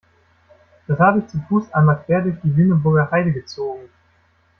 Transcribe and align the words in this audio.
Das 0.87 0.97
habe 0.97 1.19
ich 1.19 1.27
zu 1.27 1.39
Fuß 1.47 1.71
einmal 1.75 2.01
quer 2.03 2.21
durch 2.23 2.37
die 2.41 2.49
Lüneburger 2.49 3.11
Heide 3.11 3.31
gezogen. 3.31 3.87